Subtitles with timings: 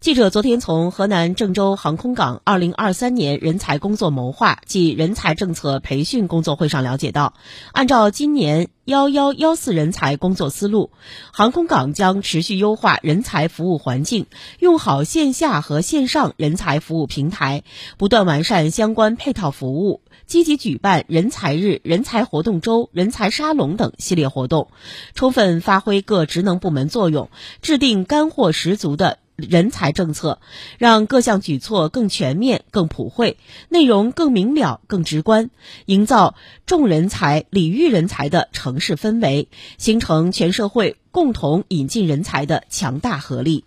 [0.00, 7.34] 记者昨天从河南郑州航空港二零二三年人才工作谋划暨人才政策培训工作会上了解到，
[7.72, 10.90] 按照今年“幺幺幺四”人才工作思路，
[11.34, 14.24] 航空港将持续优化人才服务环境，
[14.58, 17.62] 用好线下和线上人才服务平台，
[17.98, 24.68] 不断完善相关配套服务，积极举办人才日、人才活动周、人才沙龙等系列活动，
[25.14, 27.28] 充分发挥各职能部门作用，
[27.60, 29.18] 制定干货十足的。
[29.48, 30.40] 人才政策，
[30.78, 33.38] 让各项举措更全面、更普惠，
[33.68, 35.50] 内容更明了、更直观，
[35.86, 36.34] 营造
[36.66, 39.48] 重人才、礼遇人才的城市氛围，
[39.78, 43.64] 形成全社会共同引进人才的强大合力。